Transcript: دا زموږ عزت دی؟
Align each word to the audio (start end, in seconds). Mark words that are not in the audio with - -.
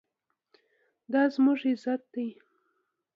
دا 1.11 1.21
زموږ 1.33 1.59
عزت 1.69 2.01
دی؟ 2.13 2.27